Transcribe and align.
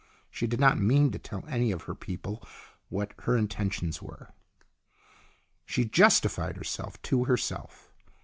She 0.31 0.47
did 0.47 0.59
not 0.59 0.79
mean 0.79 1.11
to 1.11 1.19
tell 1.19 1.45
any 1.47 1.71
of 1.71 1.83
her 1.83 1.93
people 1.93 2.41
what 2.89 3.13
her 3.19 3.37
intentions 3.37 4.01
were. 4.01 4.33
She 5.63 5.85
justified 5.85 6.57
herself 6.57 6.99
to 7.03 7.25
herself. 7.25 7.91